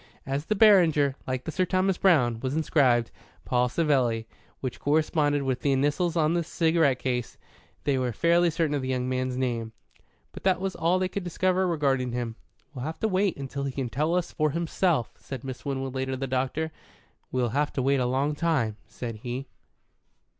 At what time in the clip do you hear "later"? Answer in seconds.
15.93-16.13